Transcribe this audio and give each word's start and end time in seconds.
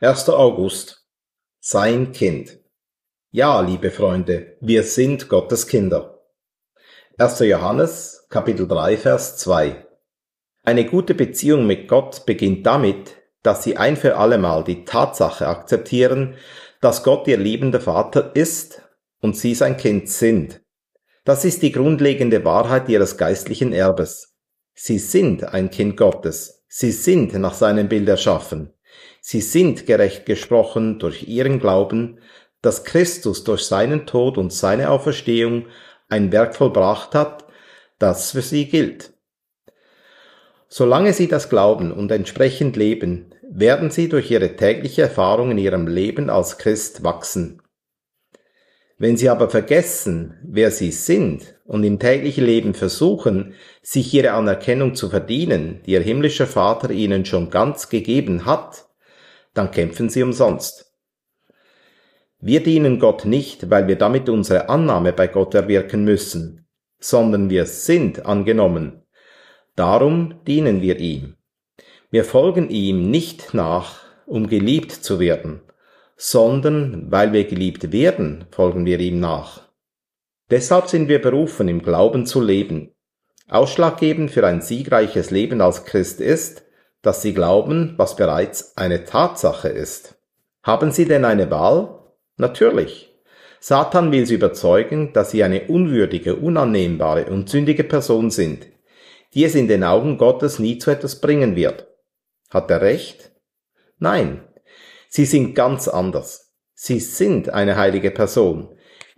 1. 0.00 0.28
August. 0.28 1.08
Sein 1.58 2.12
Kind. 2.12 2.60
Ja, 3.32 3.60
liebe 3.60 3.90
Freunde, 3.90 4.56
wir 4.60 4.84
sind 4.84 5.28
Gottes 5.28 5.66
Kinder. 5.66 6.22
1. 7.18 7.40
Johannes, 7.40 8.24
Kapitel 8.30 8.68
3, 8.68 8.96
Vers 8.96 9.38
2. 9.38 9.88
Eine 10.62 10.86
gute 10.86 11.16
Beziehung 11.16 11.66
mit 11.66 11.88
Gott 11.88 12.26
beginnt 12.26 12.64
damit, 12.64 13.16
dass 13.42 13.64
Sie 13.64 13.76
ein 13.76 13.96
für 13.96 14.18
allemal 14.18 14.62
die 14.62 14.84
Tatsache 14.84 15.48
akzeptieren, 15.48 16.36
dass 16.80 17.02
Gott 17.02 17.26
Ihr 17.26 17.38
liebender 17.38 17.80
Vater 17.80 18.36
ist 18.36 18.82
und 19.20 19.36
Sie 19.36 19.56
sein 19.56 19.76
Kind 19.76 20.08
sind. 20.08 20.60
Das 21.24 21.44
ist 21.44 21.60
die 21.62 21.72
grundlegende 21.72 22.44
Wahrheit 22.44 22.88
Ihres 22.88 23.16
geistlichen 23.16 23.72
Erbes. 23.72 24.36
Sie 24.74 25.00
sind 25.00 25.42
ein 25.42 25.72
Kind 25.72 25.96
Gottes. 25.96 26.64
Sie 26.68 26.92
sind 26.92 27.32
nach 27.34 27.54
seinem 27.54 27.88
Bild 27.88 28.08
erschaffen. 28.08 28.72
Sie 29.20 29.40
sind 29.40 29.86
gerecht 29.86 30.26
gesprochen 30.26 30.98
durch 30.98 31.28
ihren 31.28 31.60
Glauben, 31.60 32.20
dass 32.62 32.84
Christus 32.84 33.44
durch 33.44 33.62
seinen 33.62 34.06
Tod 34.06 34.38
und 34.38 34.52
seine 34.52 34.90
Auferstehung 34.90 35.66
ein 36.08 36.32
Werk 36.32 36.56
vollbracht 36.56 37.14
hat, 37.14 37.46
das 37.98 38.32
für 38.32 38.42
sie 38.42 38.66
gilt. 38.66 39.12
Solange 40.68 41.12
sie 41.12 41.28
das 41.28 41.48
glauben 41.48 41.92
und 41.92 42.10
entsprechend 42.10 42.76
leben, 42.76 43.34
werden 43.50 43.90
sie 43.90 44.08
durch 44.08 44.30
ihre 44.30 44.56
tägliche 44.56 45.02
Erfahrung 45.02 45.52
in 45.52 45.58
ihrem 45.58 45.86
Leben 45.86 46.28
als 46.28 46.58
Christ 46.58 47.02
wachsen. 47.02 47.62
Wenn 49.00 49.16
sie 49.16 49.28
aber 49.28 49.48
vergessen, 49.48 50.34
wer 50.42 50.72
sie 50.72 50.90
sind 50.90 51.54
und 51.64 51.84
im 51.84 52.00
täglichen 52.00 52.44
Leben 52.44 52.74
versuchen, 52.74 53.54
sich 53.80 54.12
ihre 54.12 54.32
Anerkennung 54.32 54.96
zu 54.96 55.08
verdienen, 55.08 55.80
die 55.86 55.92
ihr 55.92 56.00
himmlischer 56.00 56.48
Vater 56.48 56.90
ihnen 56.90 57.24
schon 57.24 57.48
ganz 57.48 57.88
gegeben 57.88 58.44
hat, 58.44 58.88
dann 59.54 59.70
kämpfen 59.70 60.08
sie 60.08 60.24
umsonst. 60.24 60.92
Wir 62.40 62.62
dienen 62.62 62.98
Gott 62.98 63.24
nicht, 63.24 63.70
weil 63.70 63.86
wir 63.86 63.96
damit 63.96 64.28
unsere 64.28 64.68
Annahme 64.68 65.12
bei 65.12 65.28
Gott 65.28 65.54
erwirken 65.54 66.04
müssen, 66.04 66.66
sondern 66.98 67.50
wir 67.50 67.66
sind 67.66 68.26
angenommen. 68.26 69.02
Darum 69.76 70.40
dienen 70.46 70.82
wir 70.82 70.98
ihm. 70.98 71.36
Wir 72.10 72.24
folgen 72.24 72.68
ihm 72.68 73.10
nicht 73.10 73.54
nach, 73.54 74.00
um 74.26 74.48
geliebt 74.48 74.90
zu 74.92 75.20
werden, 75.20 75.60
sondern 76.18 77.10
weil 77.10 77.32
wir 77.32 77.44
geliebt 77.44 77.92
werden, 77.92 78.44
folgen 78.50 78.84
wir 78.84 78.98
ihm 78.98 79.20
nach. 79.20 79.68
Deshalb 80.50 80.88
sind 80.88 81.08
wir 81.08 81.22
berufen, 81.22 81.68
im 81.68 81.80
Glauben 81.80 82.26
zu 82.26 82.40
leben. 82.40 82.92
Ausschlaggebend 83.48 84.30
für 84.30 84.44
ein 84.46 84.60
siegreiches 84.60 85.30
Leben 85.30 85.60
als 85.60 85.84
Christ 85.84 86.20
ist, 86.20 86.64
dass 87.02 87.22
sie 87.22 87.32
glauben, 87.32 87.94
was 87.96 88.16
bereits 88.16 88.76
eine 88.76 89.04
Tatsache 89.04 89.68
ist. 89.68 90.18
Haben 90.64 90.90
sie 90.90 91.04
denn 91.04 91.24
eine 91.24 91.50
Wahl? 91.50 92.00
Natürlich. 92.36 93.14
Satan 93.60 94.10
will 94.10 94.26
sie 94.26 94.34
überzeugen, 94.34 95.12
dass 95.12 95.30
sie 95.30 95.44
eine 95.44 95.68
unwürdige, 95.68 96.36
unannehmbare 96.36 97.26
und 97.26 97.48
sündige 97.48 97.84
Person 97.84 98.30
sind, 98.30 98.66
die 99.34 99.44
es 99.44 99.54
in 99.54 99.68
den 99.68 99.84
Augen 99.84 100.18
Gottes 100.18 100.58
nie 100.58 100.78
zu 100.78 100.90
etwas 100.90 101.20
bringen 101.20 101.54
wird. 101.54 101.86
Hat 102.50 102.70
er 102.70 102.80
recht? 102.80 103.32
Nein, 103.98 104.42
Sie 105.08 105.24
sind 105.24 105.54
ganz 105.54 105.88
anders. 105.88 106.54
Sie 106.74 107.00
sind 107.00 107.50
eine 107.50 107.76
heilige 107.76 108.10
Person, 108.10 108.68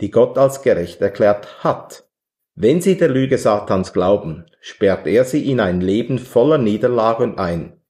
die 0.01 0.11
Gott 0.11 0.39
als 0.39 0.63
gerecht 0.63 1.01
erklärt 1.01 1.63
hat. 1.63 2.05
Wenn 2.55 2.81
Sie 2.81 2.97
der 2.97 3.09
Lüge 3.09 3.39
Satans 3.39 3.93
glauben, 3.93 4.47
sperrt 4.61 5.07
er 5.07 5.25
Sie 5.25 5.51
in 5.51 5.61
ein 5.61 5.81
Leben 5.81 6.19
voller 6.19 6.59
Niederlagen 6.59 7.39
ein. 7.39 7.81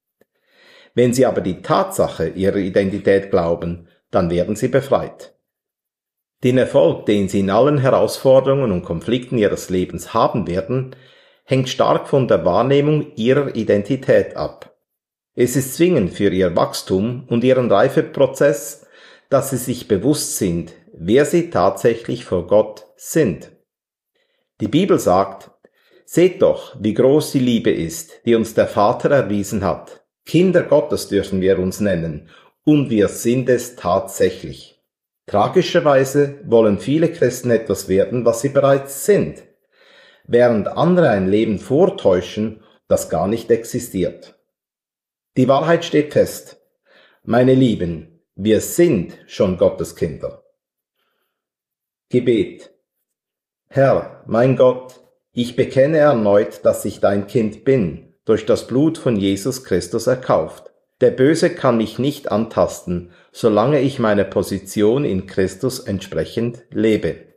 Wenn 0.95 1.13
Sie 1.13 1.27
aber 1.27 1.41
die 1.41 1.63
Tatsache 1.63 2.29
Ihrer 2.29 2.57
Identität 2.57 3.31
glauben, 3.31 3.89
dann 4.11 4.31
werden 4.31 4.57
Sie 4.57 4.69
befreit. 4.69 5.35
Den 6.43 6.59
Erfolg, 6.59 7.07
den 7.07 7.29
Sie 7.29 7.41
in 7.41 7.51
allen 7.51 7.79
Herausforderungen 7.79 8.73
und 8.73 8.83
Konflikten 8.83 9.39
Ihres 9.39 9.71
Lebens 9.71 10.15
haben 10.15 10.47
werden, 10.47 10.97
hängt 11.45 11.69
stark 11.69 12.09
von 12.09 12.29
der 12.29 12.45
Wahrnehmung 12.45 13.15
Ihrer 13.17 13.55
Identität 13.55 14.37
ab. 14.37 14.70
Es 15.35 15.57
ist 15.57 15.75
zwingend 15.75 16.13
für 16.13 16.31
ihr 16.31 16.57
Wachstum 16.57 17.27
und 17.29 17.45
ihren 17.45 17.71
Reifeprozess, 17.71 18.87
dass 19.29 19.51
sie 19.51 19.57
sich 19.57 19.87
bewusst 19.87 20.37
sind, 20.37 20.73
wer 20.93 21.25
sie 21.25 21.51
tatsächlich 21.51 22.25
vor 22.25 22.47
Gott 22.47 22.87
sind. 22.97 23.53
Die 24.61 24.69
Bibel 24.69 24.99
sagt, 24.99 25.51
Seht 26.05 26.43
doch, 26.43 26.75
wie 26.81 26.95
groß 26.95 27.31
die 27.31 27.39
Liebe 27.39 27.71
ist, 27.71 28.27
die 28.27 28.35
uns 28.35 28.55
der 28.55 28.67
Vater 28.67 29.11
erwiesen 29.11 29.63
hat. 29.63 30.05
Kinder 30.27 30.65
Gottes 30.65 31.07
dürfen 31.07 31.41
wir 31.41 31.61
uns 31.61 31.79
nennen, 31.79 32.29
und 32.65 32.91
wir 32.91 33.07
sind 33.07 33.49
es 33.49 33.77
tatsächlich. 33.77 34.83
Tragischerweise 35.27 36.41
wollen 36.45 36.81
viele 36.81 37.13
Christen 37.13 37.53
etwas 37.53 37.89
werden, 37.89 38.25
was 38.25 38.41
sie 38.41 38.49
bereits 38.49 39.05
sind, 39.07 39.45
während 40.27 40.67
andere 40.67 41.11
ein 41.11 41.29
Leben 41.29 41.61
vortäuschen, 41.61 42.65
das 42.89 43.09
gar 43.09 43.29
nicht 43.29 43.49
existiert. 43.53 44.40
Die 45.41 45.49
Wahrheit 45.49 45.87
steht 45.87 46.13
fest. 46.13 46.61
Meine 47.23 47.55
Lieben, 47.55 48.21
wir 48.35 48.61
sind 48.61 49.17
schon 49.27 49.57
Gottes 49.57 49.97
Kinder. 49.97 50.45
Gebet. 52.11 52.75
Herr, 53.69 54.23
mein 54.27 54.57
Gott, 54.57 55.01
ich 55.33 55.57
bekenne 55.57 55.97
erneut, 55.97 56.67
dass 56.67 56.85
ich 56.85 57.01
dein 57.01 57.27
Kind 57.27 57.65
bin, 57.65 58.13
durch 58.27 58.45
das 58.45 58.67
Blut 58.67 58.99
von 58.99 59.17
Jesus 59.17 59.65
Christus 59.65 60.07
erkauft. 60.07 60.75
Der 61.01 61.11
Böse 61.11 61.49
kann 61.49 61.79
mich 61.79 61.99
nicht 61.99 62.31
antasten, 62.31 63.11
solange 63.33 63.81
ich 63.81 63.99
meine 63.99 64.27
Position 64.27 65.07
in 65.07 65.25
Christus 65.25 65.81
entsprechend 65.81 66.65
lebe. 66.71 67.30